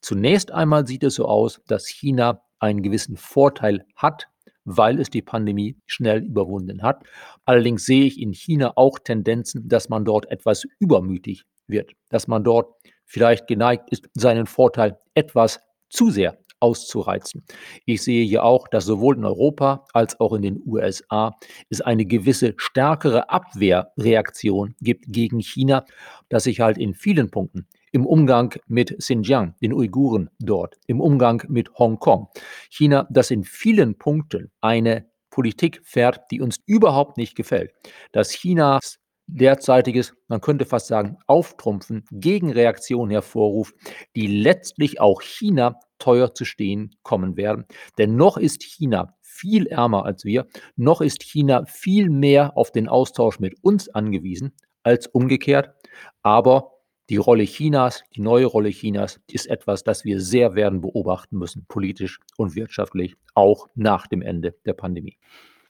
Zunächst 0.01 0.51
einmal 0.51 0.85
sieht 0.87 1.03
es 1.03 1.15
so 1.15 1.25
aus, 1.25 1.61
dass 1.67 1.87
China 1.87 2.41
einen 2.59 2.83
gewissen 2.83 3.17
Vorteil 3.17 3.85
hat, 3.95 4.27
weil 4.63 4.99
es 4.99 5.09
die 5.09 5.21
Pandemie 5.21 5.77
schnell 5.85 6.23
überwunden 6.23 6.83
hat. 6.83 7.03
Allerdings 7.45 7.85
sehe 7.85 8.05
ich 8.05 8.19
in 8.21 8.33
China 8.33 8.73
auch 8.75 8.99
Tendenzen, 8.99 9.67
dass 9.67 9.89
man 9.89 10.05
dort 10.05 10.29
etwas 10.29 10.65
übermütig 10.79 11.43
wird, 11.67 11.91
dass 12.09 12.27
man 12.27 12.43
dort 12.43 12.73
vielleicht 13.07 13.47
geneigt 13.47 13.89
ist, 13.89 14.07
seinen 14.13 14.45
Vorteil 14.45 14.99
etwas 15.15 15.59
zu 15.89 16.11
sehr 16.11 16.37
auszureizen. 16.59 17.43
Ich 17.85 18.03
sehe 18.03 18.25
hier 18.25 18.43
auch, 18.43 18.67
dass 18.67 18.85
sowohl 18.85 19.15
in 19.17 19.25
Europa 19.25 19.85
als 19.93 20.19
auch 20.19 20.33
in 20.33 20.41
den 20.41 20.61
USA 20.65 21.35
es 21.69 21.81
eine 21.81 22.05
gewisse 22.05 22.53
stärkere 22.57 23.29
Abwehrreaktion 23.29 24.75
gibt 24.81 25.05
gegen 25.07 25.39
China, 25.39 25.85
dass 26.29 26.43
sich 26.45 26.59
halt 26.59 26.77
in 26.77 26.93
vielen 26.93 27.29
Punkten 27.29 27.67
im 27.91 28.05
Umgang 28.05 28.53
mit 28.67 28.97
Xinjiang, 28.97 29.55
den 29.61 29.73
Uiguren 29.73 30.29
dort, 30.39 30.75
im 30.87 30.99
Umgang 30.99 31.43
mit 31.47 31.73
Hongkong, 31.75 32.27
China, 32.69 33.07
das 33.09 33.31
in 33.31 33.43
vielen 33.43 33.97
Punkten 33.97 34.51
eine 34.61 35.09
Politik 35.29 35.81
fährt, 35.83 36.21
die 36.31 36.41
uns 36.41 36.57
überhaupt 36.65 37.17
nicht 37.17 37.35
gefällt, 37.35 37.71
dass 38.11 38.31
Chinas 38.31 38.99
derzeitiges, 39.27 40.13
man 40.27 40.41
könnte 40.41 40.65
fast 40.65 40.87
sagen, 40.87 41.17
Auftrumpfen, 41.27 42.05
Gegenreaktionen 42.11 43.11
hervorruft, 43.11 43.75
die 44.15 44.27
letztlich 44.27 44.99
auch 44.99 45.21
China 45.21 45.79
teuer 45.99 46.33
zu 46.33 46.45
stehen 46.45 46.95
kommen 47.03 47.37
werden. 47.37 47.65
Denn 47.97 48.15
noch 48.15 48.37
ist 48.37 48.63
China 48.63 49.13
viel 49.21 49.67
ärmer 49.67 50.05
als 50.05 50.25
wir, 50.25 50.47
noch 50.75 51.01
ist 51.01 51.21
China 51.23 51.65
viel 51.65 52.09
mehr 52.09 52.57
auf 52.57 52.71
den 52.71 52.87
Austausch 52.87 53.39
mit 53.39 53.55
uns 53.61 53.89
angewiesen 53.89 54.53
als 54.83 55.07
umgekehrt. 55.07 55.75
Aber 56.23 56.71
die 57.09 57.17
Rolle 57.17 57.43
Chinas, 57.43 58.03
die 58.15 58.21
neue 58.21 58.45
Rolle 58.45 58.69
Chinas, 58.69 59.19
ist 59.31 59.47
etwas, 59.47 59.83
das 59.83 60.03
wir 60.03 60.19
sehr 60.19 60.55
werden 60.55 60.81
beobachten 60.81 61.37
müssen, 61.37 61.65
politisch 61.67 62.19
und 62.37 62.55
wirtschaftlich, 62.55 63.15
auch 63.33 63.67
nach 63.75 64.07
dem 64.07 64.21
Ende 64.21 64.55
der 64.65 64.73
Pandemie. 64.73 65.17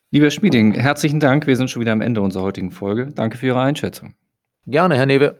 Lieber 0.09 0.31
Schmieding, 0.31 0.73
herzlichen 0.73 1.19
Dank. 1.19 1.47
Wir 1.47 1.57
sind 1.57 1.69
schon 1.69 1.81
wieder 1.81 1.91
am 1.91 1.99
Ende 1.99 2.21
unserer 2.21 2.43
heutigen 2.43 2.71
Folge. 2.71 3.07
Danke 3.13 3.37
für 3.37 3.47
Ihre 3.47 3.59
Einschätzung. 3.59 4.13
Gerne, 4.65 4.95
Herr 4.95 5.05
Newe. 5.05 5.37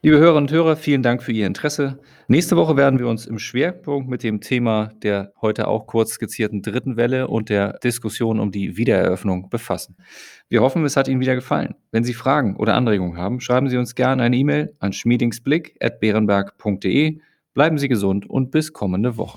Liebe 0.00 0.16
Hörerinnen 0.16 0.44
und 0.44 0.50
Hörer, 0.50 0.76
vielen 0.76 1.02
Dank 1.02 1.22
für 1.22 1.32
Ihr 1.32 1.46
Interesse. 1.46 2.00
Nächste 2.26 2.56
Woche 2.56 2.78
werden 2.78 2.98
wir 2.98 3.06
uns 3.06 3.26
im 3.26 3.38
Schwerpunkt 3.38 4.08
mit 4.08 4.22
dem 4.22 4.40
Thema 4.40 4.92
der 5.02 5.34
heute 5.42 5.68
auch 5.68 5.86
kurz 5.86 6.12
skizzierten 6.12 6.62
dritten 6.62 6.96
Welle 6.96 7.28
und 7.28 7.50
der 7.50 7.74
Diskussion 7.84 8.40
um 8.40 8.50
die 8.50 8.78
Wiedereröffnung 8.78 9.50
befassen. 9.50 9.98
Wir 10.48 10.62
hoffen, 10.62 10.82
es 10.86 10.96
hat 10.96 11.06
Ihnen 11.06 11.20
wieder 11.20 11.34
gefallen. 11.34 11.74
Wenn 11.90 12.02
Sie 12.02 12.14
Fragen 12.14 12.56
oder 12.56 12.76
Anregungen 12.76 13.18
haben, 13.18 13.42
schreiben 13.42 13.68
Sie 13.68 13.76
uns 13.76 13.94
gerne 13.94 14.22
eine 14.22 14.38
E-Mail 14.38 14.74
an 14.78 14.94
schmiedingsblick.beerenberg.de. 14.94 17.18
Bleiben 17.52 17.76
Sie 17.76 17.88
gesund 17.88 18.24
und 18.24 18.50
bis 18.50 18.72
kommende 18.72 19.18
Woche. 19.18 19.36